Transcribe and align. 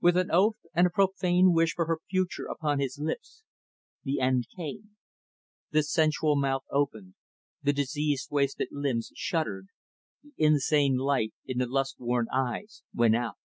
With 0.00 0.16
an 0.16 0.30
oath 0.30 0.56
and 0.72 0.86
a 0.86 0.90
profane 0.90 1.52
wish 1.52 1.74
for 1.74 1.84
her 1.84 1.98
future 2.08 2.46
upon 2.46 2.78
his 2.80 2.98
lips, 2.98 3.42
the 4.02 4.18
end 4.18 4.46
came. 4.56 4.96
The 5.72 5.82
sensual 5.82 6.36
mouth 6.36 6.64
opened 6.70 7.16
the 7.62 7.74
diseased 7.74 8.28
wasted 8.30 8.68
limbs 8.70 9.12
shuddered 9.14 9.66
the 10.22 10.32
insane 10.38 10.96
light 10.96 11.34
in 11.44 11.58
the 11.58 11.66
lust 11.66 11.96
worn 12.00 12.28
eyes 12.32 12.82
went 12.94 13.14
out. 13.14 13.36